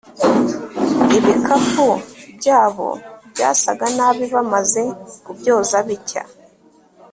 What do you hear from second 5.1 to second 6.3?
kubyoza bicya